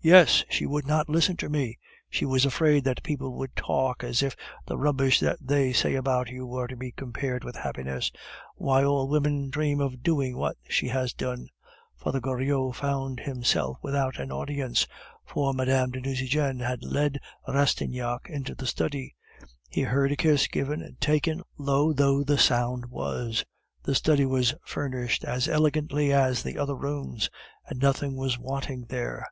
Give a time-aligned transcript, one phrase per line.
[0.00, 0.42] "Yes.
[0.48, 1.78] She would not listen to me.
[2.08, 6.30] She was afraid that people would talk, as if the rubbish that they say about
[6.30, 8.10] you were to be compared with happiness!
[8.54, 11.48] Why, all women dream of doing what she has done"
[12.02, 14.86] Father Goriot found himself without an audience,
[15.26, 15.90] for Mme.
[15.90, 19.14] de Nucingen had led Rastignac into the study;
[19.68, 23.44] he heard a kiss given and taken, low though the sound was.
[23.82, 27.28] The study was furnished as elegantly as the other rooms,
[27.66, 29.26] and nothing was wanting there.